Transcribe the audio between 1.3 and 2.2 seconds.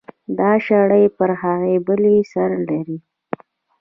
هغې بلې